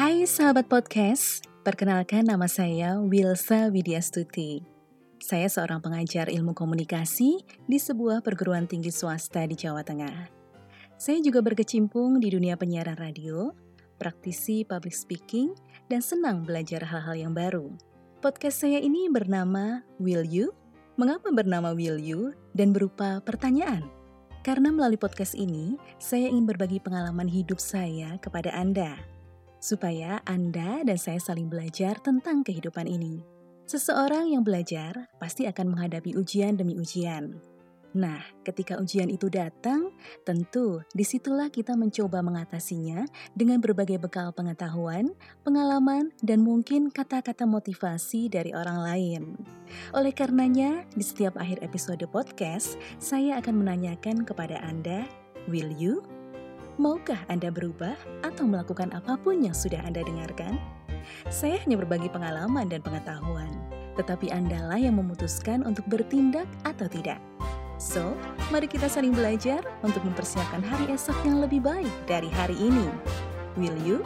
Hai 0.00 0.24
sahabat 0.24 0.64
podcast, 0.64 1.44
perkenalkan 1.60 2.24
nama 2.24 2.48
saya 2.48 2.96
Wilsa 3.04 3.68
Widyastuti. 3.68 4.64
Saya 5.20 5.44
seorang 5.44 5.84
pengajar 5.84 6.32
ilmu 6.32 6.56
komunikasi 6.56 7.44
di 7.68 7.76
sebuah 7.76 8.24
perguruan 8.24 8.64
tinggi 8.64 8.88
swasta 8.88 9.44
di 9.44 9.60
Jawa 9.60 9.84
Tengah. 9.84 10.32
Saya 10.96 11.20
juga 11.20 11.44
berkecimpung 11.44 12.16
di 12.16 12.32
dunia 12.32 12.56
penyiaran 12.56 12.96
radio, 12.96 13.52
praktisi 14.00 14.64
public 14.64 14.96
speaking, 14.96 15.52
dan 15.92 16.00
senang 16.00 16.48
belajar 16.48 16.80
hal-hal 16.80 17.20
yang 17.20 17.36
baru. 17.36 17.68
Podcast 18.24 18.64
saya 18.64 18.80
ini 18.80 19.12
bernama 19.12 19.84
Will 20.00 20.24
You? 20.24 20.56
Mengapa 20.96 21.28
bernama 21.28 21.76
Will 21.76 22.00
You 22.00 22.32
dan 22.56 22.72
berupa 22.72 23.20
pertanyaan? 23.20 23.84
Karena 24.48 24.72
melalui 24.72 24.96
podcast 24.96 25.36
ini, 25.36 25.76
saya 26.00 26.32
ingin 26.32 26.48
berbagi 26.48 26.80
pengalaman 26.80 27.28
hidup 27.28 27.60
saya 27.60 28.16
kepada 28.24 28.48
Anda, 28.56 29.19
supaya 29.60 30.24
Anda 30.24 30.82
dan 30.82 30.96
saya 30.96 31.20
saling 31.20 31.52
belajar 31.52 32.00
tentang 32.00 32.42
kehidupan 32.42 32.88
ini. 32.88 33.20
Seseorang 33.70 34.34
yang 34.34 34.42
belajar 34.42 35.06
pasti 35.22 35.46
akan 35.46 35.76
menghadapi 35.76 36.18
ujian 36.18 36.58
demi 36.58 36.74
ujian. 36.74 37.38
Nah, 37.90 38.22
ketika 38.46 38.78
ujian 38.78 39.10
itu 39.10 39.26
datang, 39.26 39.90
tentu 40.22 40.78
di 40.94 41.02
situlah 41.02 41.50
kita 41.50 41.74
mencoba 41.74 42.22
mengatasinya 42.22 43.02
dengan 43.34 43.58
berbagai 43.58 43.98
bekal 43.98 44.30
pengetahuan, 44.30 45.10
pengalaman, 45.42 46.14
dan 46.22 46.38
mungkin 46.46 46.94
kata-kata 46.94 47.50
motivasi 47.50 48.30
dari 48.30 48.54
orang 48.54 48.78
lain. 48.78 49.22
Oleh 49.90 50.14
karenanya, 50.14 50.86
di 50.94 51.02
setiap 51.02 51.34
akhir 51.34 51.66
episode 51.66 52.06
podcast, 52.14 52.78
saya 53.02 53.42
akan 53.42 53.66
menanyakan 53.66 54.22
kepada 54.22 54.62
Anda, 54.62 55.06
will 55.50 55.74
you? 55.74 56.19
Maukah 56.80 57.20
Anda 57.28 57.52
berubah 57.52 57.92
atau 58.24 58.48
melakukan 58.48 58.88
apa 58.96 59.20
pun 59.20 59.44
yang 59.44 59.52
sudah 59.52 59.84
Anda 59.84 60.00
dengarkan? 60.00 60.56
Saya 61.28 61.60
hanya 61.60 61.76
berbagi 61.76 62.08
pengalaman 62.08 62.72
dan 62.72 62.80
pengetahuan, 62.80 63.52
tetapi 64.00 64.32
Andalah 64.32 64.80
yang 64.80 64.96
memutuskan 64.96 65.60
untuk 65.68 65.84
bertindak 65.92 66.48
atau 66.64 66.88
tidak. 66.88 67.20
So, 67.76 68.16
mari 68.48 68.64
kita 68.64 68.88
saling 68.88 69.12
belajar 69.12 69.60
untuk 69.84 70.00
mempersiapkan 70.08 70.64
hari 70.64 70.88
esok 70.96 71.20
yang 71.28 71.44
lebih 71.44 71.60
baik 71.60 71.92
dari 72.08 72.32
hari 72.32 72.56
ini. 72.56 72.88
Will 73.60 73.76
you? 73.84 74.00